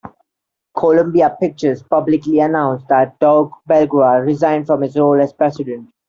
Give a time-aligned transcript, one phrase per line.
[0.75, 5.91] Columbia Pictures publicly announced that Doug Belgrad resigned from his role as president.